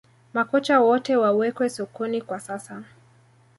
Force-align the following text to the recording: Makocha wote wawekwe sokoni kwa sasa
Makocha 0.33 0.79
wote 0.81 1.15
wawekwe 1.15 1.69
sokoni 1.69 2.21
kwa 2.21 2.39
sasa 2.39 2.83